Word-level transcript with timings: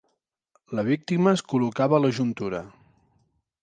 La 0.79 0.85
víctima 0.87 1.35
es 1.39 1.45
col·locava 1.53 2.01
a 2.01 2.03
la 2.07 2.13
juntura. 2.21 2.67